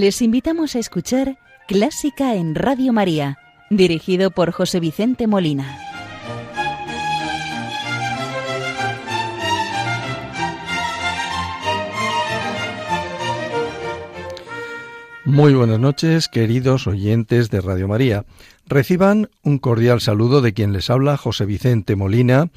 Les 0.00 0.22
invitamos 0.22 0.76
a 0.76 0.78
escuchar 0.78 1.38
Clásica 1.66 2.36
en 2.36 2.54
Radio 2.54 2.92
María, 2.92 3.36
dirigido 3.68 4.30
por 4.30 4.52
José 4.52 4.78
Vicente 4.78 5.26
Molina. 5.26 5.76
Muy 15.24 15.54
buenas 15.54 15.80
noches, 15.80 16.28
queridos 16.28 16.86
oyentes 16.86 17.50
de 17.50 17.60
Radio 17.60 17.88
María. 17.88 18.24
Reciban 18.66 19.28
un 19.42 19.58
cordial 19.58 20.00
saludo 20.00 20.42
de 20.42 20.52
quien 20.52 20.72
les 20.72 20.90
habla, 20.90 21.16
José 21.16 21.44
Vicente 21.44 21.96
Molina, 21.96 22.52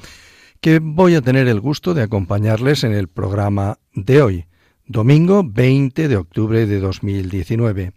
que 0.60 0.78
voy 0.78 1.16
a 1.16 1.24
tener 1.24 1.48
el 1.48 1.60
gusto 1.60 1.96
de 1.96 2.04
acompañarles 2.04 2.84
en 2.84 2.94
el 2.94 3.08
programa 3.08 3.80
de 3.96 4.22
hoy 4.22 4.46
domingo 4.88 5.44
20 5.44 6.08
de 6.08 6.18
octubre 6.18 6.66
de 6.66 6.80
2019, 6.80 7.92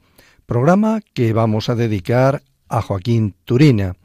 programa 0.46 1.00
que 1.14 1.32
vamos 1.32 1.68
a 1.68 1.74
dedicar 1.74 2.42
a 2.68 2.82
Joaquín 2.82 3.34
Turina, 3.44 3.96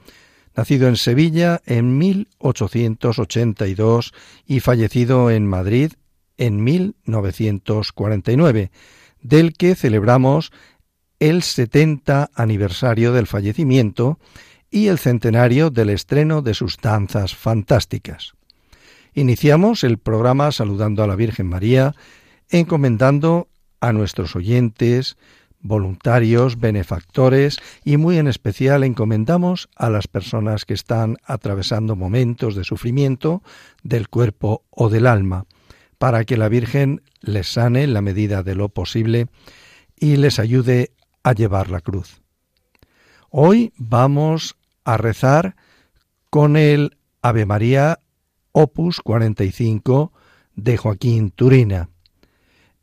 nacido 0.56 0.88
en 0.88 0.96
Sevilla 0.96 1.62
en 1.66 1.98
1882 1.98 4.14
y 4.46 4.60
fallecido 4.60 5.32
en 5.32 5.48
Madrid 5.48 5.94
en 6.38 6.64
1949, 6.64 8.72
del 9.22 9.54
que 9.54 9.76
celebramos 9.76 10.52
el 11.20 11.44
70 11.44 12.32
aniversario 12.34 13.14
del 13.14 13.28
fallecimiento 13.28 14.20
y 14.72 14.88
el 14.88 15.00
centenario 15.00 15.70
del 15.70 15.90
estreno 15.90 16.42
de 16.42 16.54
sus 16.54 16.78
danzas 16.78 17.36
fantásticas. 17.36 18.34
Iniciamos 19.14 19.84
el 19.84 19.98
programa 19.98 20.52
saludando 20.52 21.04
a 21.04 21.08
la 21.08 21.16
Virgen 21.16 21.48
María 21.48 21.96
encomendando 22.50 23.48
a 23.80 23.94
nuestros 23.94 24.36
oyentes, 24.36 25.18
voluntarios, 25.62 26.60
benefactores 26.60 27.58
y 27.84 27.98
muy 27.98 28.18
en 28.18 28.28
especial 28.28 28.84
encomendamos 28.84 29.70
a 29.76 29.90
las 29.90 30.08
personas 30.08 30.66
que 30.66 30.74
están 30.74 31.18
atravesando 31.26 31.96
momentos 31.96 32.56
de 32.56 32.64
sufrimiento 32.64 33.44
del 33.84 34.10
cuerpo 34.10 34.64
o 34.70 34.90
del 34.90 35.06
alma, 35.06 35.46
para 35.98 36.24
que 36.24 36.38
la 36.38 36.50
Virgen 36.50 37.02
les 37.22 37.52
sane 37.52 37.84
en 37.84 37.94
la 37.94 38.02
medida 38.02 38.42
de 38.44 38.56
lo 38.56 38.70
posible 38.70 39.28
y 39.98 40.16
les 40.16 40.40
ayude 40.40 40.94
a 41.24 41.34
llevar 41.34 41.70
la 41.70 41.82
cruz. 41.82 42.22
Hoy 43.30 43.74
vamos 43.78 44.56
a 44.86 44.98
rezar 44.98 45.56
con 46.30 46.56
el 46.56 46.98
Ave 47.22 47.46
María 47.46 48.00
Opus 48.54 49.02
45 49.02 50.14
de 50.56 50.78
Joaquín 50.78 51.32
Turina 51.32 51.90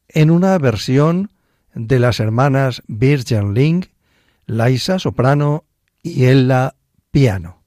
en 0.08 0.30
una 0.30 0.56
versión 0.58 1.30
de 1.74 1.98
las 1.98 2.20
hermanas 2.20 2.82
Virgin 2.86 3.54
Ling, 3.54 3.84
Laisa 4.46 4.98
soprano 4.98 5.64
y 6.02 6.26
Ella 6.26 6.74
piano. 7.10 7.62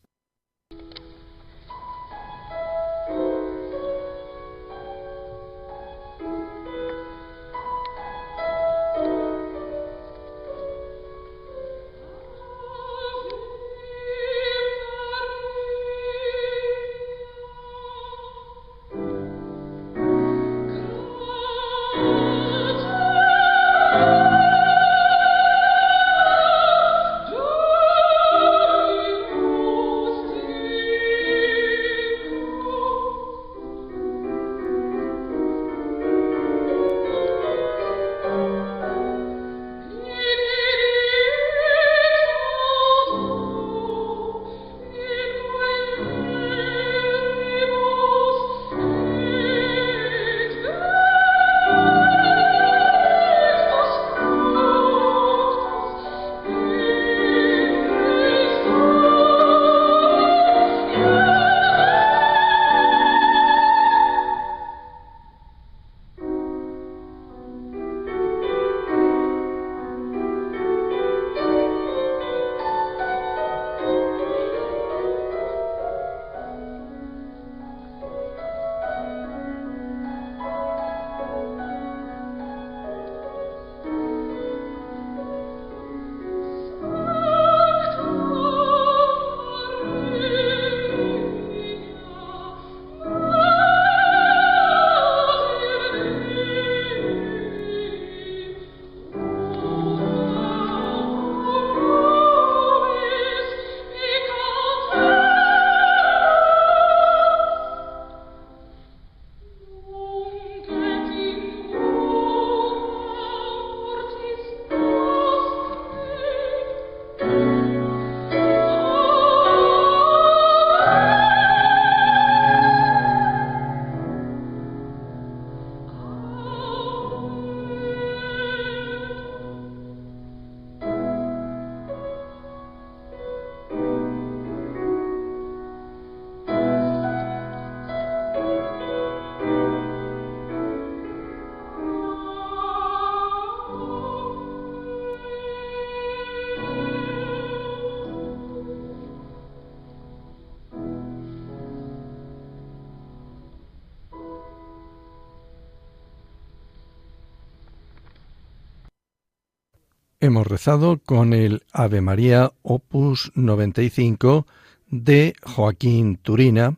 Hemos 160.40 160.48
rezado 160.48 161.00
con 161.00 161.34
el 161.34 161.64
Ave 161.74 162.00
María 162.00 162.54
Opus 162.62 163.34
95 163.36 164.48
de 164.88 165.34
Joaquín 165.44 166.16
Turina, 166.16 166.78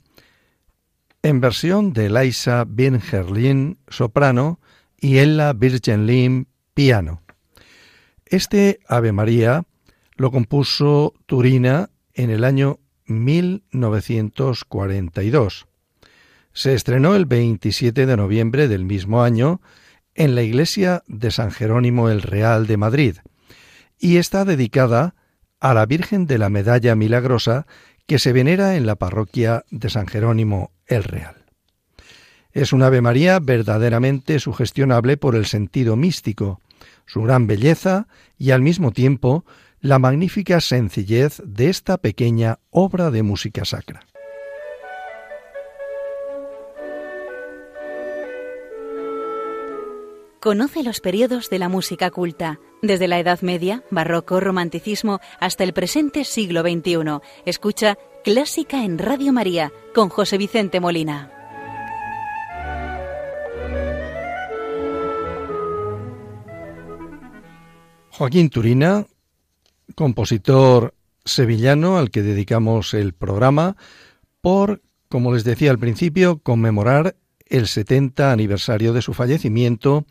en 1.21 1.41
versión 1.41 1.93
de 1.93 2.09
Laisa 2.09 2.65
Birgerlin 2.67 3.77
soprano 3.87 4.59
y 4.99 5.19
Ella 5.19 5.53
Virgenlin 5.53 6.47
piano. 6.73 7.21
Este 8.25 8.79
Ave 8.87 9.11
María 9.11 9.61
lo 10.15 10.31
compuso 10.31 11.13
Turina 11.27 11.91
en 12.15 12.31
el 12.31 12.43
año 12.43 12.79
1942. 13.05 15.67
Se 16.51 16.73
estrenó 16.73 17.15
el 17.15 17.27
27 17.27 18.07
de 18.07 18.17
noviembre 18.17 18.67
del 18.67 18.85
mismo 18.85 19.21
año 19.21 19.61
en 20.15 20.33
la 20.33 20.41
iglesia 20.41 21.03
de 21.05 21.29
San 21.29 21.51
Jerónimo 21.51 22.09
el 22.09 22.23
Real 22.23 22.65
de 22.65 22.77
Madrid 22.77 23.17
y 24.01 24.17
está 24.17 24.43
dedicada 24.43 25.15
a 25.59 25.73
la 25.73 25.85
Virgen 25.85 26.25
de 26.25 26.39
la 26.39 26.49
Medalla 26.49 26.95
Milagrosa 26.95 27.67
que 28.07 28.19
se 28.19 28.33
venera 28.33 28.75
en 28.75 28.85
la 28.85 28.95
parroquia 28.95 29.63
de 29.69 29.89
San 29.89 30.07
Jerónimo 30.07 30.71
el 30.87 31.03
Real. 31.03 31.45
Es 32.51 32.73
un 32.73 32.83
Ave 32.83 32.99
María 32.99 33.39
verdaderamente 33.39 34.39
sugestionable 34.39 35.15
por 35.15 35.35
el 35.35 35.45
sentido 35.45 35.95
místico. 35.95 36.59
su 37.05 37.21
gran 37.21 37.45
belleza 37.45 38.07
y 38.37 38.51
al 38.51 38.61
mismo 38.61 38.91
tiempo 38.91 39.45
la 39.81 39.99
magnífica 39.99 40.61
sencillez 40.61 41.41
de 41.45 41.69
esta 41.69 41.97
pequeña 41.97 42.59
obra 42.69 43.11
de 43.11 43.23
música 43.23 43.65
sacra. 43.65 44.01
Conoce 50.41 50.81
los 50.81 51.01
periodos 51.01 51.51
de 51.51 51.59
la 51.59 51.69
música 51.69 52.09
culta, 52.09 52.59
desde 52.81 53.07
la 53.07 53.19
Edad 53.19 53.41
Media, 53.41 53.83
Barroco, 53.91 54.39
Romanticismo, 54.39 55.19
hasta 55.39 55.63
el 55.63 55.71
presente 55.71 56.23
siglo 56.23 56.63
XXI. 56.63 57.19
Escucha 57.45 57.99
Clásica 58.23 58.83
en 58.83 58.97
Radio 58.97 59.33
María 59.33 59.71
con 59.93 60.09
José 60.09 60.39
Vicente 60.39 60.79
Molina. 60.79 61.31
Joaquín 68.09 68.49
Turina, 68.49 69.05
compositor 69.93 70.95
sevillano 71.23 71.99
al 71.99 72.09
que 72.09 72.23
dedicamos 72.23 72.95
el 72.95 73.13
programa 73.13 73.75
por, 74.41 74.81
como 75.07 75.35
les 75.35 75.43
decía 75.43 75.69
al 75.69 75.77
principio, 75.77 76.39
conmemorar 76.39 77.15
el 77.51 77.67
70 77.67 78.31
aniversario 78.31 78.93
de 78.93 79.01
su 79.01 79.13
fallecimiento 79.13 80.05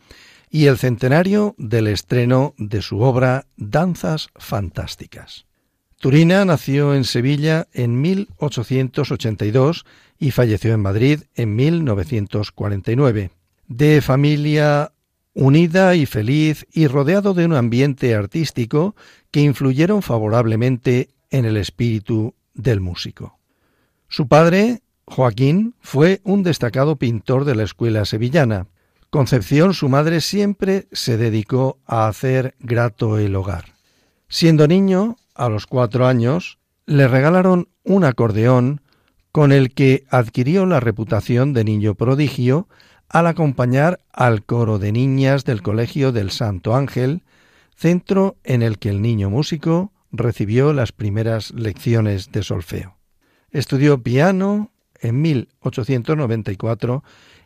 y 0.51 0.67
el 0.67 0.79
centenario 0.79 1.55
del 1.59 1.89
estreno 1.89 2.55
de 2.59 2.83
su 2.83 3.01
obra 3.01 3.47
Danzas 3.57 4.29
Fantásticas. 4.37 5.47
Turina 5.99 6.45
nació 6.45 6.95
en 6.95 7.05
Sevilla 7.05 7.67
en 7.73 8.01
1882 8.01 9.85
y 10.19 10.31
falleció 10.31 10.73
en 10.73 10.81
Madrid 10.81 11.21
en 11.35 11.57
1949. 11.57 13.31
De 13.69 14.01
familia 14.01 14.93
unida 15.35 15.95
y 15.95 16.07
feliz 16.07 16.67
y 16.73 16.87
rodeado 16.87 17.35
de 17.35 17.47
un 17.47 17.55
ambiente 17.55 18.15
artístico 18.15 18.97
que 19.31 19.41
influyeron 19.41 20.03
favorablemente 20.03 21.11
en 21.31 21.45
el 21.45 21.57
espíritu 21.57 22.35
del 22.55 22.81
músico. 22.81 23.39
Su 24.09 24.27
padre, 24.27 24.83
Joaquín, 25.11 25.75
fue 25.81 26.21
un 26.23 26.45
destacado 26.45 26.95
pintor 26.95 27.45
de 27.45 27.57
la 27.57 27.65
escuela 27.65 28.05
sevillana. 28.05 28.69
Concepción, 29.11 29.75
su 29.75 29.89
madre, 29.89 30.21
siempre 30.21 30.87
se 30.93 31.17
dedicó 31.17 31.79
a 31.85 32.07
hacer 32.07 32.55
grato 32.61 33.19
el 33.19 33.35
hogar. 33.35 33.75
Siendo 34.29 34.69
niño, 34.69 35.17
a 35.35 35.49
los 35.49 35.67
cuatro 35.67 36.07
años, 36.07 36.59
le 36.87 37.09
regalaron 37.09 37.69
un 37.83 38.05
acordeón 38.05 38.83
con 39.33 39.51
el 39.51 39.75
que 39.75 40.05
adquirió 40.11 40.65
la 40.65 40.79
reputación 40.79 41.55
de 41.55 41.65
niño 41.65 41.97
prodigio 41.97 42.69
al 43.09 43.27
acompañar 43.27 44.01
al 44.13 44.45
coro 44.45 44.79
de 44.79 44.93
niñas 44.93 45.45
del 45.45 45.61
Colegio 45.63 46.13
del 46.13 46.31
Santo 46.31 46.77
Ángel, 46.77 47.25
centro 47.75 48.37
en 48.45 48.63
el 48.63 48.79
que 48.79 48.91
el 48.91 49.03
niño 49.03 49.29
músico 49.29 49.93
recibió 50.13 50.73
las 50.73 50.93
primeras 50.93 51.51
lecciones 51.51 52.31
de 52.31 52.45
solfeo. 52.45 52.97
Estudió 53.51 54.01
piano, 54.05 54.71
en 55.01 55.21
1894 55.21 57.03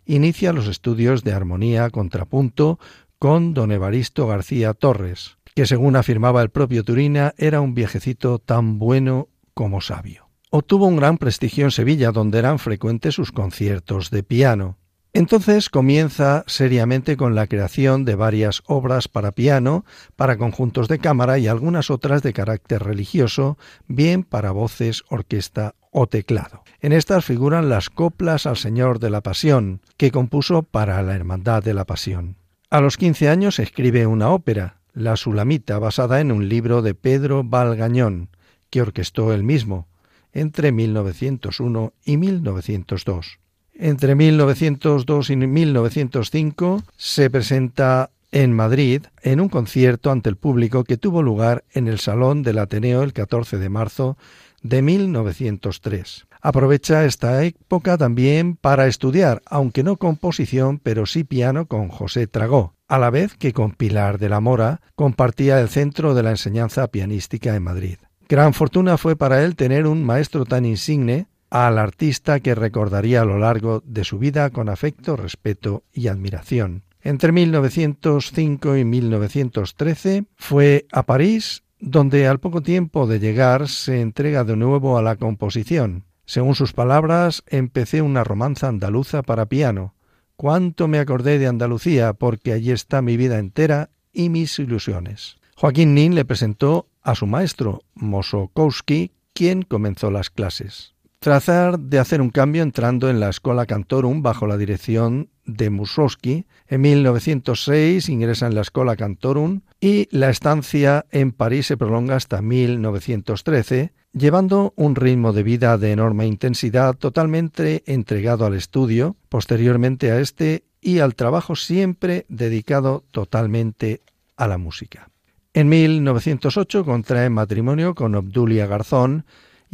inicia 0.07 0.53
los 0.53 0.67
estudios 0.67 1.25
de 1.25 1.33
armonía 1.33 1.91
contrapunto 1.91 2.79
con 3.19 3.55
don 3.55 3.73
Evaristo 3.73 4.27
García 4.27 4.75
Torres, 4.75 5.39
que 5.55 5.67
según 5.67 5.97
afirmaba 5.97 6.43
el 6.43 6.51
propio 6.51 6.85
Turina 6.85 7.35
era 7.39 7.61
un 7.61 7.75
viejecito 7.75 8.39
tan 8.39 8.79
bueno 8.79 9.29
como 9.55 9.81
sabio. 9.81 10.29
Obtuvo 10.51 10.87
un 10.87 10.97
gran 10.97 11.19
prestigio 11.19 11.65
en 11.65 11.71
Sevilla, 11.71 12.13
donde 12.13 12.39
eran 12.39 12.59
frecuentes 12.59 13.15
sus 13.15 13.33
conciertos 13.33 14.11
de 14.11 14.23
piano. 14.23 14.79
Entonces 15.17 15.71
comienza 15.71 16.43
seriamente 16.49 17.17
con 17.17 17.37
la 17.37 17.47
creación 17.47 18.05
de 18.05 18.17
varias 18.17 18.65
obras 18.67 19.07
para 19.07 19.31
piano, 19.31 19.85
para 20.17 20.37
conjuntos 20.37 20.89
de 20.89 20.99
cámara 20.99 21.39
y 21.39 21.47
algunas 21.47 21.89
otras 21.89 22.21
de 22.25 22.33
carácter 22.33 22.83
religioso, 22.83 23.57
bien 23.87 24.25
para 24.25 24.51
voces, 24.51 25.05
orquesta 25.09 25.77
o 25.93 26.09
teclado. 26.09 26.65
En 26.81 26.93
estas 26.93 27.25
figuran 27.25 27.69
las 27.69 27.91
coplas 27.91 28.45
al 28.45 28.57
Señor 28.57 28.99
de 28.99 29.11
la 29.11 29.21
Pasión, 29.21 29.83
que 29.97 30.11
compuso 30.11 30.65
para 30.65 31.01
la 31.05 31.15
Hermandad 31.15 31.63
de 31.63 31.75
la 31.75 31.85
Pasión. 31.85 32.37
A 32.69 32.81
los 32.81 32.97
quince 32.97 33.29
años 33.29 33.61
escribe 33.61 34.09
una 34.09 34.31
ópera, 34.31 34.81
La 34.95 35.17
Sulamita, 35.17 35.79
basada 35.79 36.21
en 36.21 36.33
un 36.33 36.49
libro 36.49 36.83
de 36.83 36.97
Pedro 36.97 37.45
Valgañón, 37.45 38.31
que 38.69 38.83
orquestó 38.83 39.33
él 39.33 39.45
mismo, 39.45 39.87
entre 40.33 40.73
1901 40.73 41.93
y 42.05 42.17
1902. 42.17 43.39
Entre 43.77 44.15
1902 44.15 45.31
y 45.31 45.37
1905 45.37 46.83
se 46.97 47.29
presenta 47.29 48.11
en 48.31 48.53
Madrid 48.53 49.03
en 49.23 49.41
un 49.41 49.49
concierto 49.49 50.11
ante 50.11 50.29
el 50.29 50.37
público 50.37 50.85
que 50.85 50.97
tuvo 50.97 51.23
lugar 51.23 51.65
en 51.73 51.89
el 51.89 51.99
Salón 51.99 52.43
del 52.43 52.59
Ateneo 52.59 53.03
el 53.03 53.13
14 53.13 53.59
de 53.59 53.69
marzo 53.69 54.17
de 54.63 54.81
1903. 54.81 56.27
Aprovecha 56.41 57.05
esta 57.05 57.43
época 57.45 57.99
también 57.99 58.57
para 58.57 58.87
estudiar, 58.87 59.43
aunque 59.47 59.83
no 59.83 59.97
composición, 59.97 60.79
pero 60.79 61.07
sí 61.07 61.25
piano 61.25 61.67
con 61.67 61.89
José 61.89 62.27
Tragó, 62.27 62.75
a 62.87 62.99
la 62.99 63.11
vez 63.11 63.35
que 63.37 63.53
con 63.53 63.73
Pilar 63.73 64.19
de 64.19 64.29
la 64.29 64.41
Mora 64.41 64.83
compartía 64.95 65.61
el 65.61 65.69
centro 65.69 66.15
de 66.15 66.23
la 66.23 66.31
enseñanza 66.31 66.87
pianística 66.89 67.57
en 67.57 67.63
Madrid. 67.63 67.97
Gran 68.29 68.55
fortuna 68.55 68.99
fue 68.99 69.17
para 69.17 69.43
él 69.45 69.57
tener 69.57 69.87
un 69.87 70.05
maestro 70.05 70.45
tan 70.45 70.65
insigne 70.65 71.27
al 71.55 71.79
artista 71.79 72.41
que 72.41 72.57
recordaría 72.57 73.23
a 73.23 73.25
lo 73.25 73.39
largo 73.39 73.81
de 73.87 74.03
su 74.03 74.19
vida 74.19 74.51
con 74.51 74.69
afecto, 74.69 75.15
respeto 75.15 75.85
y 75.93 76.09
admiración. 76.09 76.83
Entre 77.01 77.31
1905 77.31 78.77
y 78.77 78.85
1913 78.85 80.25
fue 80.35 80.87
a 80.91 81.05
París, 81.05 81.63
donde 81.79 82.27
al 82.27 82.41
poco 82.41 82.61
tiempo 82.61 83.07
de 83.07 83.21
llegar 83.21 83.69
se 83.69 84.01
entrega 84.01 84.43
de 84.43 84.57
nuevo 84.57 84.99
a 84.99 85.03
la 85.03 85.15
composición. 85.15 86.03
Según 86.27 86.57
sus 86.57 86.73
palabras, 86.73 87.45
empecé 87.47 88.03
una 88.03 88.25
romanza 88.25 88.67
andaluza 88.67 89.23
para 89.23 89.47
piano. 89.47 89.95
Cuánto 90.35 90.89
me 90.89 90.99
acordé 90.99 91.39
de 91.39 91.47
Andalucía, 91.47 92.15
porque 92.15 92.53
allí 92.53 92.73
está 92.73 93.01
mi 93.01 93.17
vida 93.17 93.39
entera 93.39 93.91
y 94.13 94.29
mis 94.29 94.59
ilusiones. 94.59 95.37
Joaquín 95.55 95.95
Nin 95.95 96.17
le 96.17 96.25
presentó 96.25 96.89
a 97.01 97.15
su 97.15 97.29
maestro, 97.29 97.85
Mosokowski, 97.95 99.13
quien 99.33 99.63
comenzó 99.63 100.11
las 100.11 100.31
clases 100.31 100.94
trazar 101.25 101.81
de 101.81 101.99
hacer 101.99 102.21
un 102.21 102.29
cambio 102.29 102.63
entrando 102.63 103.09
en 103.09 103.19
la 103.19 103.31
Escola 103.31 103.65
Cantorum 103.65 104.21
bajo 104.21 104.47
la 104.47 104.59
dirección 104.59 105.31
de 105.47 105.71
Mussorgsky. 105.71 106.45
En 106.69 106.83
1906 106.83 108.11
ingresa 108.11 108.47
en 108.47 108.55
la 108.55 108.61
Escola 108.61 108.95
Cantorum 108.95 109.63
y 109.81 110.07
la 110.11 110.29
estancia 110.29 111.07
en 111.11 111.33
París 111.33 111.69
se 111.69 111.79
prolonga 111.79 112.17
hasta 112.17 112.43
1913, 112.43 113.95
llevando 114.13 114.75
un 114.77 114.97
ritmo 114.97 115.33
de 115.33 115.45
vida 115.45 115.79
de 115.79 115.93
enorme 115.93 116.27
intensidad 116.27 116.95
totalmente 116.95 117.83
entregado 117.87 118.45
al 118.45 118.53
estudio, 118.53 119.17
posteriormente 119.31 120.11
a 120.11 120.21
este 120.21 120.65
y 120.83 120.99
al 120.99 121.15
trabajo 121.15 121.57
siempre 121.57 122.27
dedicado 122.29 123.03
totalmente 123.13 124.03
a 124.37 124.47
la 124.47 124.59
música. 124.59 125.09
En 125.55 125.71
1908 125.71 126.85
contrae 126.85 127.31
matrimonio 127.31 127.95
con 127.95 128.15
Obdulia 128.15 128.67
Garzón, 128.67 129.25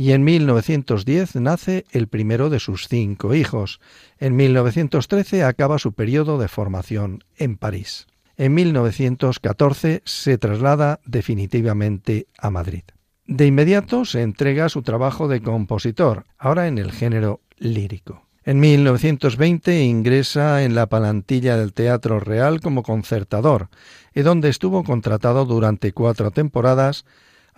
y 0.01 0.13
en 0.13 0.25
1910 0.25 1.35
nace 1.35 1.85
el 1.91 2.09
primero 2.09 2.49
de 2.49 2.59
sus 2.59 2.89
cinco 2.89 3.35
hijos. 3.35 3.81
En 4.19 4.35
1913 4.35 5.45
acaba 5.45 5.79
su 5.79 5.93
periodo 5.93 6.39
de 6.39 6.49
formación 6.49 7.23
en 7.37 7.59
París. 7.59 8.07
En 8.39 8.55
1914 8.55 10.01
se 10.07 10.39
traslada 10.39 11.01
definitivamente 11.05 12.29
a 12.39 12.49
Madrid. 12.49 12.85
De 13.27 13.45
inmediato 13.45 14.07
se 14.07 14.23
entrega 14.23 14.71
su 14.71 14.81
trabajo 14.81 15.29
de 15.29 15.43
compositor, 15.43 16.25
ahora 16.39 16.67
en 16.67 16.79
el 16.79 16.93
género 16.93 17.43
lírico. 17.59 18.27
En 18.43 18.59
1920 18.59 19.83
ingresa 19.83 20.65
en 20.65 20.75
la 20.75 20.87
palantilla 20.87 21.59
del 21.59 21.75
Teatro 21.75 22.21
Real 22.21 22.63
como 22.63 22.83
concertador, 22.83 23.69
y 24.15 24.23
donde 24.23 24.49
estuvo 24.49 24.83
contratado 24.83 25.45
durante 25.45 25.93
cuatro 25.93 26.31
temporadas 26.31 27.05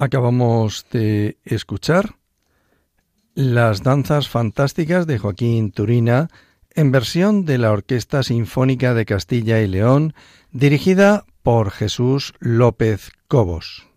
Acabamos 0.00 0.86
de 0.90 1.36
escuchar 1.44 2.14
las 3.34 3.82
danzas 3.82 4.30
fantásticas 4.30 5.06
de 5.06 5.18
Joaquín 5.18 5.72
Turina 5.72 6.30
en 6.74 6.90
versión 6.90 7.44
de 7.44 7.58
la 7.58 7.70
Orquesta 7.70 8.22
Sinfónica 8.22 8.94
de 8.94 9.04
Castilla 9.04 9.60
y 9.60 9.66
León, 9.66 10.14
dirigida 10.52 11.26
por 11.42 11.70
Jesús 11.70 12.32
López 12.38 13.10
Cobos. 13.28 13.88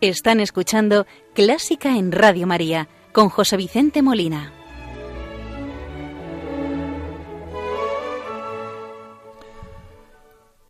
Están 0.00 0.40
escuchando 0.40 1.06
Clásica 1.34 1.98
en 1.98 2.12
Radio 2.12 2.46
María 2.46 2.88
con 3.12 3.28
José 3.28 3.58
Vicente 3.58 4.00
Molina. 4.00 4.63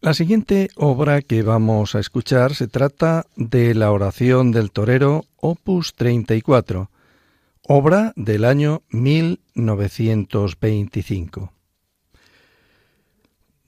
La 0.05 0.13
siguiente 0.13 0.69
obra 0.77 1.23
que 1.23 1.43
vamos 1.43 1.95
a 1.95 1.99
escuchar 1.99 2.55
se 2.55 2.69
trata 2.69 3.25
de 3.37 3.75
la 3.75 3.91
oración 3.91 4.53
del 4.53 4.71
torero 4.71 5.25
opus 5.37 5.95
34, 5.95 6.91
obra 7.63 8.13
del 8.15 8.45
año 8.45 8.83
1925. 8.91 11.55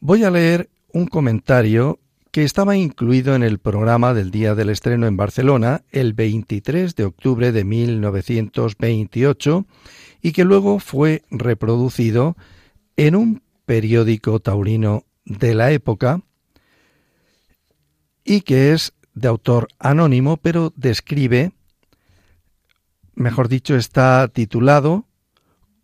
Voy 0.01 0.25
a 0.25 0.31
leer 0.31 0.69
un 0.93 1.07
comentario 1.07 2.01
que 2.31 2.45
estaba 2.45 2.77
incluido 2.77 3.35
en 3.35 3.43
el 3.43 3.59
programa 3.59 4.13
del 4.13 4.31
día 4.31 4.55
del 4.55 4.69
estreno 4.69 5.07
en 5.07 5.17
Barcelona 5.17 5.85
el 5.91 6.13
23 6.13 6.95
de 6.97 7.05
octubre 7.07 7.51
de 7.51 7.65
1928 7.65 9.65
y 10.21 10.33
que 10.33 10.45
luego 10.45 10.81
fue 10.81 11.23
reproducido 11.31 12.37
en 12.99 13.17
un 13.17 13.41
periódico 13.65 14.39
taurino 14.39 15.07
de 15.27 15.55
la 15.55 15.73
época 15.73 16.23
y 18.25 18.41
que 18.41 18.73
es 18.73 18.95
de 19.15 19.29
autor 19.29 19.69
anónimo, 19.79 20.39
pero 20.39 20.73
describe, 20.77 21.53
mejor 23.15 23.49
dicho, 23.49 23.77
está 23.77 24.27
titulado 24.29 25.07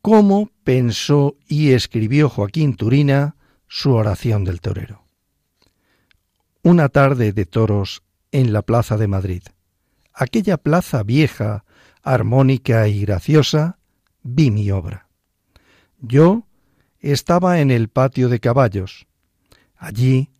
Cómo 0.01 0.51
pensó 0.65 1.37
y 1.47 1.73
escribió 1.73 2.29
Joaquín 2.29 2.75
Turina 2.75 3.37
su 3.69 3.93
oración 3.93 4.45
del 4.45 4.61
torero. 4.61 5.05
Una 6.63 6.89
tarde 6.89 7.33
de 7.33 7.47
toros 7.47 8.03
en 8.33 8.53
la 8.53 8.63
Plaza 8.63 8.97
de 8.97 9.09
Madrid, 9.09 9.43
aquella 10.13 10.57
plaza 10.57 11.03
vieja, 11.03 11.65
armónica 12.03 12.89
y 12.89 13.03
graciosa, 13.03 13.79
vi 14.23 14.51
mi 14.51 14.71
obra. 14.71 15.09
Yo 16.01 16.47
estaba 17.01 17.61
en 17.61 17.71
el 17.71 17.89
patio 17.89 18.29
de 18.29 18.41
caballos. 18.41 19.07
Allí 19.83 20.31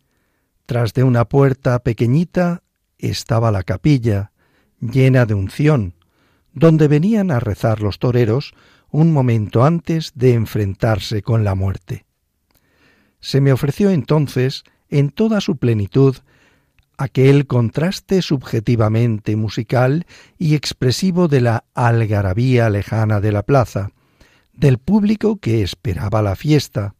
tras 0.65 0.93
de 0.93 1.03
una 1.03 1.25
puerta 1.25 1.77
pequeñita 1.79 2.63
estaba 2.97 3.51
la 3.51 3.63
capilla, 3.63 4.31
llena 4.79 5.25
de 5.25 5.33
unción, 5.33 5.95
donde 6.53 6.87
venían 6.87 7.29
a 7.29 7.41
rezar 7.41 7.81
los 7.81 7.99
toreros 7.99 8.53
un 8.89 9.11
momento 9.11 9.65
antes 9.65 10.13
de 10.15 10.33
enfrentarse 10.33 11.21
con 11.23 11.43
la 11.43 11.55
muerte. 11.55 12.05
Se 13.19 13.41
me 13.41 13.51
ofreció 13.51 13.89
entonces, 13.89 14.63
en 14.89 15.09
toda 15.09 15.41
su 15.41 15.57
plenitud, 15.57 16.15
aquel 16.97 17.45
contraste 17.45 18.21
subjetivamente 18.21 19.35
musical 19.35 20.05
y 20.37 20.55
expresivo 20.55 21.27
de 21.27 21.41
la 21.41 21.65
algarabía 21.73 22.69
lejana 22.69 23.19
de 23.19 23.33
la 23.33 23.43
plaza, 23.43 23.89
del 24.53 24.77
público 24.77 25.35
que 25.35 25.63
esperaba 25.63 26.21
la 26.21 26.37
fiesta, 26.37 26.95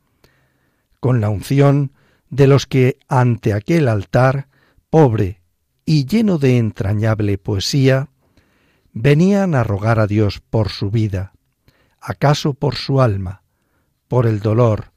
con 0.99 1.21
la 1.21 1.29
unción 1.29 1.93
de 2.33 2.47
los 2.47 2.65
que 2.65 2.97
ante 3.07 3.53
aquel 3.53 3.87
altar, 3.87 4.47
pobre 4.89 5.43
y 5.85 6.05
lleno 6.05 6.39
de 6.39 6.57
entrañable 6.57 7.37
poesía, 7.37 8.09
venían 8.91 9.53
a 9.53 9.63
rogar 9.63 9.99
a 9.99 10.07
Dios 10.07 10.41
por 10.49 10.69
su 10.69 10.89
vida, 10.89 11.33
acaso 12.01 12.55
por 12.55 12.73
su 12.73 13.01
alma, 13.01 13.43
por 14.07 14.25
el 14.25 14.39
dolor, 14.39 14.93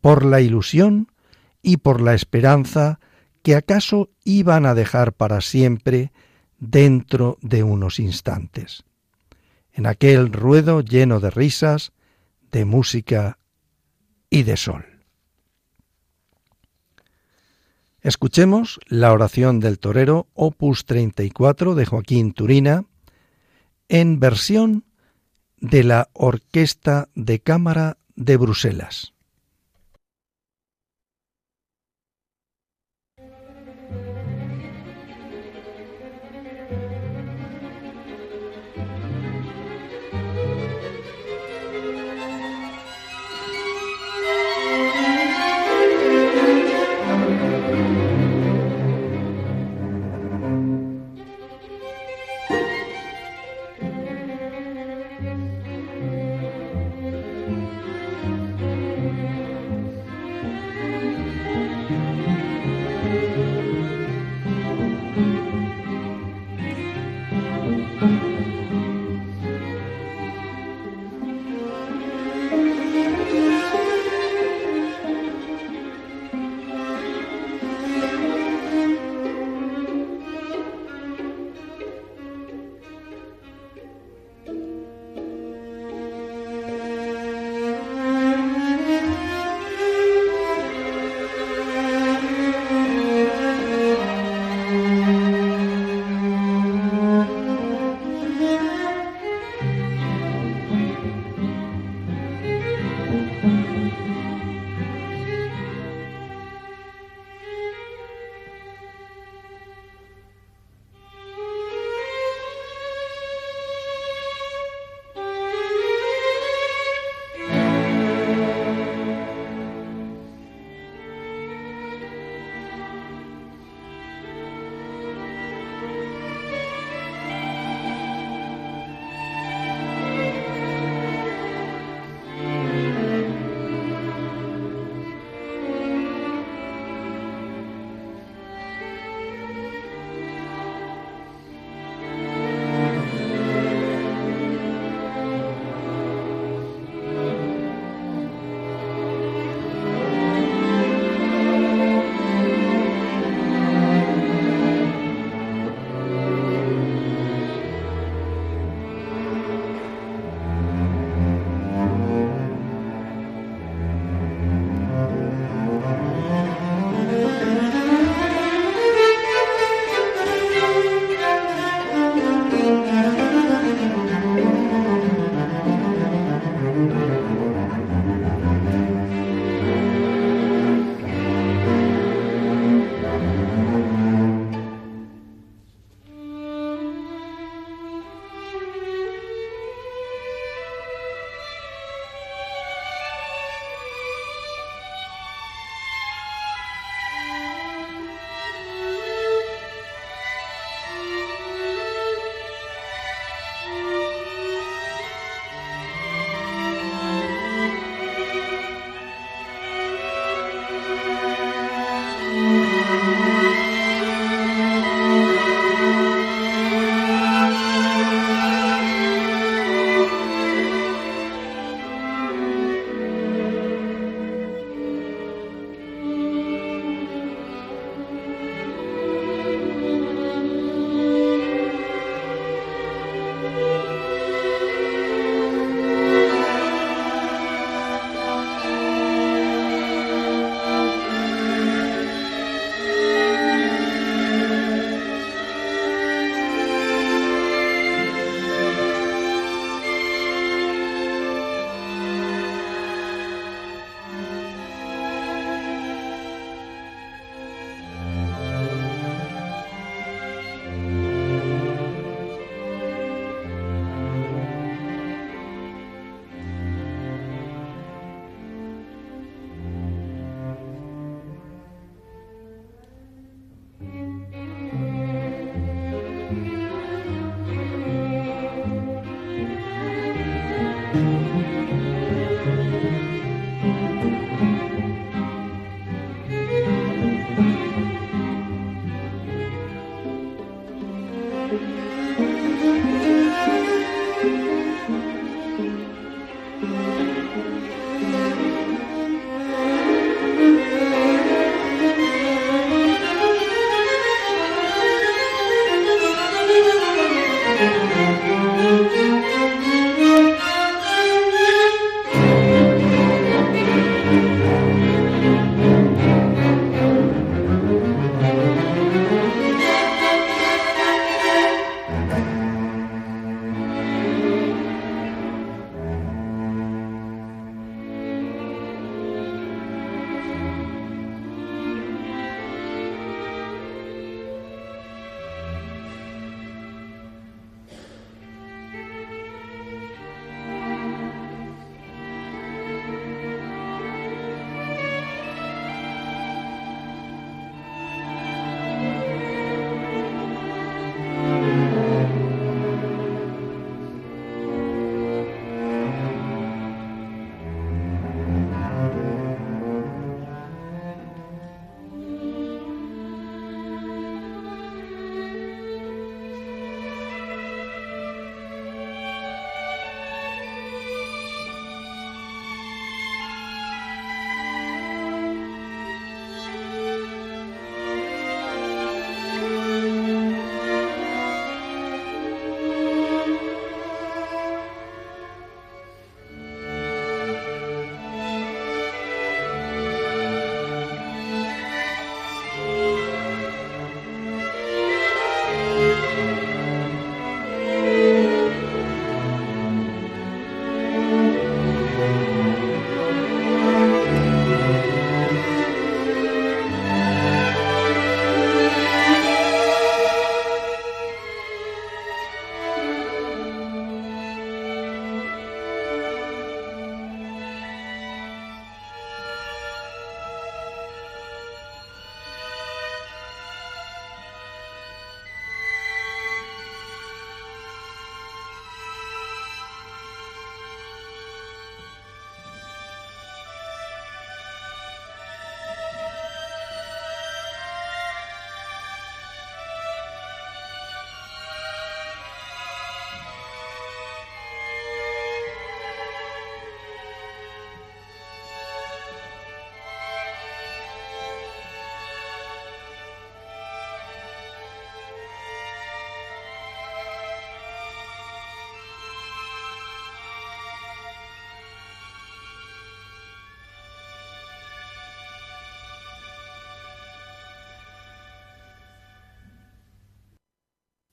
por 0.00 0.24
la 0.24 0.40
ilusión 0.40 1.12
y 1.60 1.76
por 1.76 2.00
la 2.00 2.14
esperanza 2.14 2.98
que 3.42 3.56
acaso 3.56 4.08
iban 4.24 4.64
a 4.64 4.74
dejar 4.74 5.12
para 5.12 5.42
siempre 5.42 6.12
dentro 6.58 7.36
de 7.42 7.62
unos 7.62 8.00
instantes. 8.00 8.84
En 9.74 9.86
aquel 9.86 10.32
ruedo 10.32 10.80
lleno 10.80 11.20
de 11.20 11.28
risas, 11.28 11.92
de 12.50 12.64
música 12.64 13.38
y 14.30 14.44
de 14.44 14.56
sol. 14.56 14.89
Escuchemos 18.02 18.80
la 18.86 19.12
oración 19.12 19.60
del 19.60 19.78
torero 19.78 20.28
opus 20.32 20.86
34 20.86 21.74
de 21.74 21.84
Joaquín 21.84 22.32
Turina 22.32 22.84
en 23.88 24.18
versión 24.18 24.84
de 25.58 25.84
la 25.84 26.08
Orquesta 26.14 27.08
de 27.14 27.40
Cámara 27.40 27.98
de 28.16 28.38
Bruselas. 28.38 29.12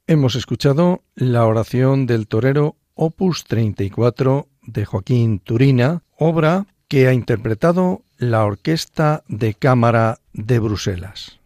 Hemos 0.09 0.35
escuchado 0.35 1.03
la 1.15 1.45
oración 1.45 2.05
del 2.05 2.29
torero 2.29 2.77
opus 2.95 3.43
34 3.43 4.47
de 4.61 4.85
Joaquín 4.85 5.39
Turina, 5.39 6.01
obra 6.17 6.65
que 6.87 7.09
ha 7.09 7.13
interpretado 7.13 8.03
la 8.17 8.45
Orquesta 8.45 9.25
de 9.27 9.53
Cámara 9.53 10.19
de 10.31 10.59
Bruselas. 10.59 11.37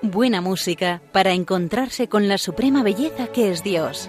Buena 0.00 0.40
música 0.40 1.02
para 1.12 1.32
encontrarse 1.32 2.08
con 2.08 2.26
la 2.26 2.38
suprema 2.38 2.82
belleza 2.82 3.26
que 3.26 3.50
es 3.50 3.62
Dios. 3.62 4.08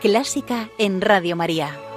Clásica 0.00 0.70
en 0.78 1.00
Radio 1.00 1.34
María. 1.34 1.89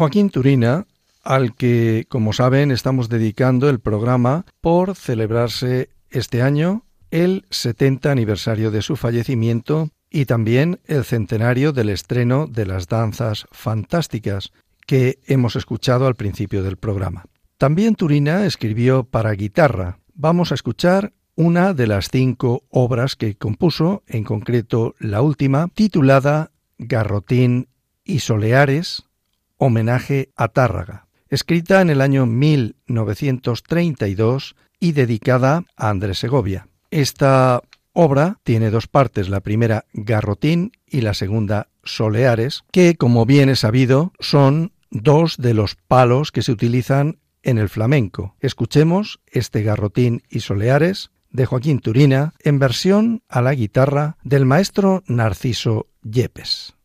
Joaquín 0.00 0.30
Turina, 0.30 0.86
al 1.22 1.54
que, 1.54 2.06
como 2.08 2.32
saben, 2.32 2.70
estamos 2.70 3.10
dedicando 3.10 3.68
el 3.68 3.80
programa 3.80 4.46
por 4.62 4.96
celebrarse 4.96 5.90
este 6.08 6.40
año 6.40 6.86
el 7.10 7.44
70 7.50 8.10
aniversario 8.10 8.70
de 8.70 8.80
su 8.80 8.96
fallecimiento 8.96 9.90
y 10.08 10.24
también 10.24 10.80
el 10.86 11.04
centenario 11.04 11.72
del 11.72 11.90
estreno 11.90 12.46
de 12.46 12.64
las 12.64 12.88
danzas 12.88 13.44
fantásticas 13.52 14.52
que 14.86 15.18
hemos 15.26 15.54
escuchado 15.54 16.06
al 16.06 16.14
principio 16.14 16.62
del 16.62 16.78
programa. 16.78 17.26
También 17.58 17.94
Turina 17.94 18.46
escribió 18.46 19.04
para 19.04 19.32
guitarra. 19.32 19.98
Vamos 20.14 20.50
a 20.50 20.54
escuchar 20.54 21.12
una 21.34 21.74
de 21.74 21.86
las 21.86 22.08
cinco 22.08 22.62
obras 22.70 23.16
que 23.16 23.34
compuso, 23.34 24.02
en 24.06 24.24
concreto 24.24 24.94
la 24.98 25.20
última, 25.20 25.68
titulada 25.68 26.52
Garrotín 26.78 27.68
y 28.02 28.20
Soleares, 28.20 29.09
Homenaje 29.62 30.30
a 30.36 30.48
Tárraga, 30.48 31.06
escrita 31.28 31.82
en 31.82 31.90
el 31.90 32.00
año 32.00 32.24
1932 32.24 34.56
y 34.80 34.92
dedicada 34.92 35.66
a 35.76 35.90
Andrés 35.90 36.18
Segovia. 36.18 36.68
Esta 36.90 37.60
obra 37.92 38.38
tiene 38.42 38.70
dos 38.70 38.86
partes, 38.86 39.28
la 39.28 39.40
primera 39.40 39.84
Garrotín 39.92 40.72
y 40.86 41.02
la 41.02 41.12
segunda 41.12 41.68
Soleares, 41.84 42.64
que 42.72 42.94
como 42.96 43.26
bien 43.26 43.50
es 43.50 43.60
sabido 43.60 44.14
son 44.18 44.72
dos 44.90 45.36
de 45.36 45.52
los 45.52 45.76
palos 45.76 46.32
que 46.32 46.40
se 46.40 46.52
utilizan 46.52 47.18
en 47.42 47.58
el 47.58 47.68
flamenco. 47.68 48.36
Escuchemos 48.40 49.20
este 49.26 49.62
Garrotín 49.62 50.22
y 50.30 50.40
Soleares 50.40 51.10
de 51.30 51.44
Joaquín 51.44 51.80
Turina 51.80 52.32
en 52.40 52.58
versión 52.58 53.22
a 53.28 53.42
la 53.42 53.54
guitarra 53.54 54.16
del 54.22 54.46
maestro 54.46 55.02
Narciso 55.06 55.86
Yepes. 56.02 56.79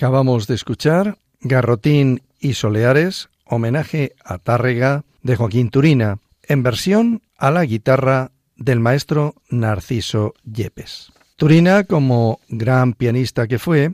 Acabamos 0.00 0.46
de 0.46 0.54
escuchar 0.54 1.18
Garrotín 1.42 2.22
y 2.38 2.54
Soleares, 2.54 3.28
homenaje 3.44 4.14
a 4.24 4.38
Tárrega 4.38 5.04
de 5.22 5.36
Joaquín 5.36 5.68
Turina, 5.68 6.20
en 6.42 6.62
versión 6.62 7.20
a 7.36 7.50
la 7.50 7.66
guitarra 7.66 8.30
del 8.56 8.80
maestro 8.80 9.34
Narciso 9.50 10.32
Yepes. 10.50 11.12
Turina, 11.36 11.84
como 11.84 12.40
gran 12.48 12.94
pianista 12.94 13.46
que 13.46 13.58
fue, 13.58 13.92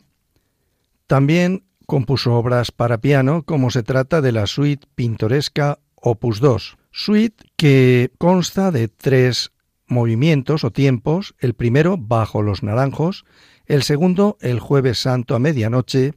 también 1.08 1.64
compuso 1.86 2.34
obras 2.34 2.70
para 2.70 2.98
piano, 2.98 3.42
como 3.42 3.70
se 3.70 3.82
trata 3.82 4.20
de 4.20 4.30
la 4.30 4.46
suite 4.46 4.86
pintoresca 4.94 5.80
Opus 5.96 6.38
2, 6.38 6.76
suite 6.92 7.44
que 7.56 8.12
consta 8.16 8.70
de 8.70 8.86
tres 8.86 9.50
movimientos 9.86 10.64
o 10.64 10.70
tiempos, 10.70 11.34
el 11.38 11.54
primero 11.54 11.96
bajo 11.98 12.42
los 12.42 12.62
naranjos, 12.62 13.24
el 13.66 13.82
segundo 13.82 14.36
el 14.40 14.60
jueves 14.60 14.98
santo 14.98 15.34
a 15.34 15.38
medianoche 15.38 16.12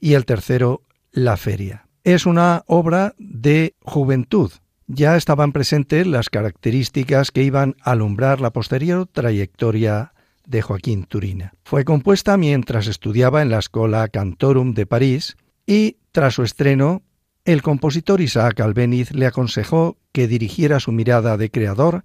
y 0.00 0.14
el 0.14 0.24
tercero 0.24 0.82
la 1.12 1.36
feria. 1.36 1.86
Es 2.02 2.26
una 2.26 2.64
obra 2.66 3.14
de 3.18 3.74
juventud. 3.82 4.52
Ya 4.86 5.16
estaban 5.16 5.52
presentes 5.52 6.06
las 6.06 6.28
características 6.28 7.30
que 7.30 7.42
iban 7.42 7.76
a 7.80 7.92
alumbrar 7.92 8.40
la 8.40 8.52
posterior 8.52 9.06
trayectoria 9.06 10.12
de 10.46 10.60
Joaquín 10.60 11.04
Turina. 11.04 11.54
Fue 11.64 11.84
compuesta 11.84 12.36
mientras 12.36 12.86
estudiaba 12.86 13.40
en 13.40 13.50
la 13.50 13.58
Escola 13.58 14.08
Cantorum 14.08 14.74
de 14.74 14.84
París 14.84 15.36
y, 15.66 15.96
tras 16.12 16.34
su 16.34 16.42
estreno, 16.42 17.02
el 17.46 17.62
compositor 17.62 18.20
Isaac 18.20 18.60
Albeniz 18.60 19.10
le 19.12 19.26
aconsejó 19.26 19.96
que 20.12 20.28
dirigiera 20.28 20.80
su 20.80 20.92
mirada 20.92 21.36
de 21.36 21.50
creador 21.50 22.04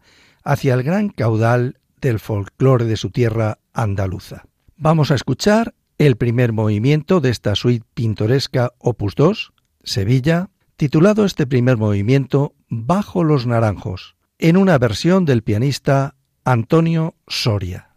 hacia 0.50 0.74
el 0.74 0.82
gran 0.82 1.10
caudal 1.10 1.78
del 2.02 2.20
folclore 2.20 2.86
de 2.86 2.98
su 2.98 3.12
tierra 3.12 3.60
andaluza. 3.72 4.46
Vamos 4.78 5.12
a 5.12 5.16
escuchar 5.16 5.76
el 6.00 6.16
primer 6.16 6.54
movimiento 6.54 7.22
de 7.22 7.30
esta 7.30 7.54
suite 7.54 7.86
pintoresca 7.94 8.74
Opus 8.80 9.14
2, 9.14 9.54
Sevilla, 9.84 10.50
titulado 10.76 11.24
este 11.24 11.46
primer 11.46 11.78
movimiento 11.78 12.56
Bajo 12.68 13.24
los 13.24 13.46
Naranjos, 13.46 14.16
en 14.40 14.58
una 14.58 14.80
versión 14.80 15.24
del 15.26 15.44
pianista 15.44 16.16
Antonio 16.44 17.14
Soria. 17.28 17.89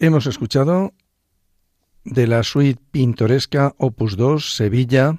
Hemos 0.00 0.26
escuchado 0.26 0.92
de 2.04 2.28
la 2.28 2.44
suite 2.44 2.80
pintoresca 2.92 3.74
Opus 3.78 4.16
2 4.16 4.54
Sevilla, 4.54 5.18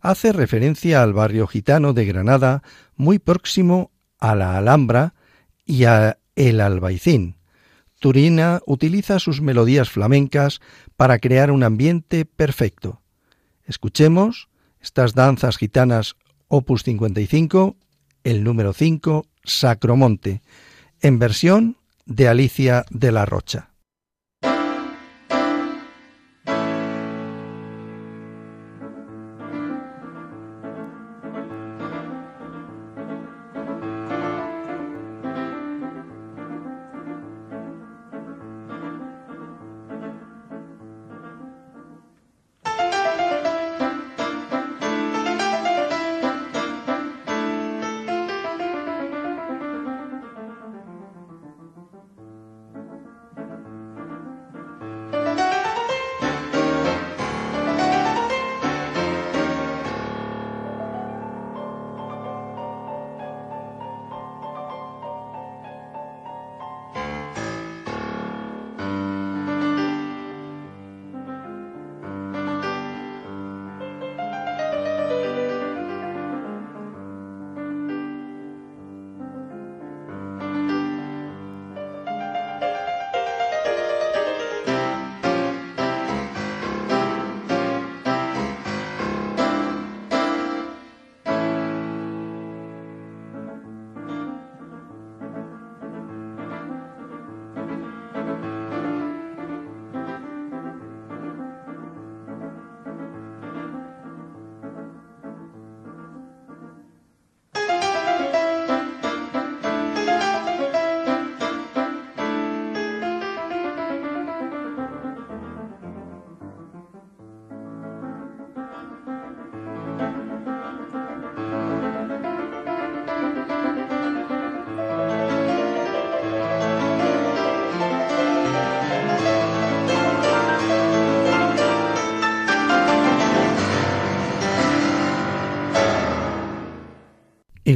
Hace 0.00 0.32
referencia 0.32 1.00
al 1.04 1.12
barrio 1.12 1.46
gitano 1.46 1.92
de 1.92 2.04
Granada, 2.04 2.64
muy 2.96 3.20
próximo 3.20 3.92
a 4.18 4.34
la 4.34 4.58
Alhambra 4.58 5.14
y 5.64 5.84
a 5.84 6.18
El 6.34 6.60
Albaicín. 6.60 7.36
Turina 8.00 8.62
utiliza 8.66 9.20
sus 9.20 9.40
melodías 9.40 9.90
flamencas 9.90 10.60
para 10.96 11.20
crear 11.20 11.52
un 11.52 11.62
ambiente 11.62 12.24
perfecto. 12.24 13.00
Escuchemos 13.62 14.48
estas 14.80 15.14
danzas 15.14 15.56
gitanas 15.56 16.16
opus 16.48 16.82
55, 16.82 17.76
el 18.24 18.42
número 18.42 18.72
5, 18.72 19.24
Sacromonte, 19.44 20.42
en 21.00 21.20
versión 21.20 21.76
de 22.06 22.26
Alicia 22.26 22.84
de 22.90 23.12
la 23.12 23.24
Rocha. 23.24 23.73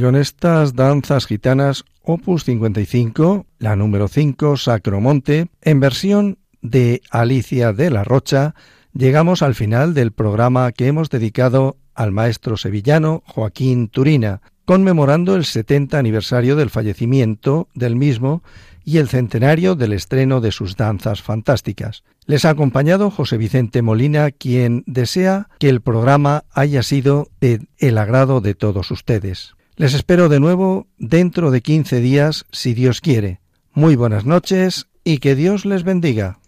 Con 0.01 0.15
estas 0.15 0.75
danzas 0.75 1.27
gitanas 1.27 1.83
Opus 2.03 2.45
55, 2.45 3.45
la 3.59 3.75
número 3.75 4.07
5, 4.07 4.55
Sacromonte, 4.55 5.49
en 5.61 5.79
versión 5.79 6.37
de 6.61 7.01
Alicia 7.11 7.73
de 7.73 7.91
la 7.91 8.03
Rocha, 8.03 8.55
llegamos 8.93 9.41
al 9.41 9.55
final 9.55 9.93
del 9.93 10.11
programa 10.11 10.71
que 10.71 10.87
hemos 10.87 11.09
dedicado 11.09 11.77
al 11.95 12.11
maestro 12.11 12.55
sevillano 12.55 13.23
Joaquín 13.25 13.89
Turina, 13.89 14.41
conmemorando 14.63 15.35
el 15.35 15.43
70 15.43 15.99
aniversario 15.99 16.55
del 16.55 16.69
fallecimiento 16.69 17.67
del 17.73 17.95
mismo 17.95 18.41
y 18.85 18.97
el 18.97 19.09
centenario 19.09 19.75
del 19.75 19.93
estreno 19.93 20.39
de 20.39 20.51
sus 20.51 20.77
danzas 20.77 21.21
fantásticas. 21.21 22.03
Les 22.25 22.45
ha 22.45 22.51
acompañado 22.51 23.11
José 23.11 23.37
Vicente 23.37 23.81
Molina, 23.81 24.31
quien 24.31 24.83
desea 24.87 25.49
que 25.59 25.69
el 25.69 25.81
programa 25.81 26.45
haya 26.51 26.83
sido 26.83 27.27
de 27.41 27.67
el 27.77 27.97
agrado 27.97 28.39
de 28.39 28.55
todos 28.55 28.91
ustedes. 28.91 29.55
Les 29.79 29.93
espero 29.93 30.27
de 30.27 30.41
nuevo 30.41 30.87
dentro 30.97 31.51
de 31.51 31.61
15 31.61 32.01
días, 32.01 32.45
si 32.51 32.73
Dios 32.73 32.99
quiere. 32.99 33.39
Muy 33.71 33.95
buenas 33.95 34.25
noches 34.25 34.87
y 35.05 35.19
que 35.19 35.35
Dios 35.35 35.63
les 35.63 35.83
bendiga. 35.83 36.39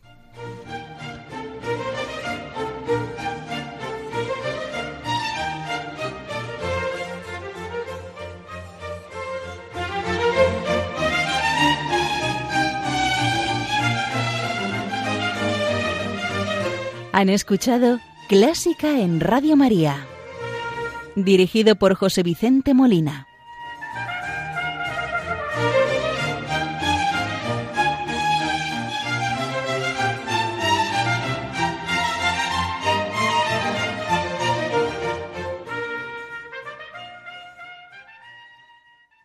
Han 17.14 17.30
escuchado 17.30 18.02
Clásica 18.28 19.00
en 19.00 19.22
Radio 19.22 19.56
María 19.56 20.06
dirigido 21.16 21.76
por 21.76 21.96
José 21.96 22.24
Vicente 22.24 22.74
Molina. 22.74 23.28